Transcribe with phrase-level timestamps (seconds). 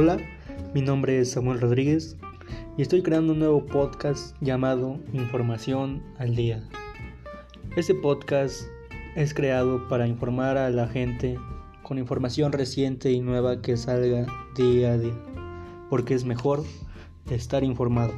[0.00, 0.16] Hola,
[0.74, 2.16] mi nombre es Samuel Rodríguez
[2.76, 6.62] y estoy creando un nuevo podcast llamado Información al Día.
[7.74, 8.62] Este podcast
[9.16, 11.36] es creado para informar a la gente
[11.82, 14.24] con información reciente y nueva que salga
[14.54, 15.18] día a día,
[15.90, 16.62] porque es mejor
[17.28, 18.12] estar informado.